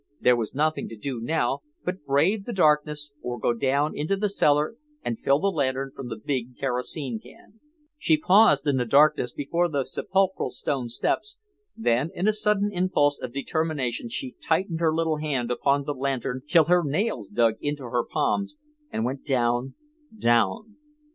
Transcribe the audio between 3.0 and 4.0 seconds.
or go down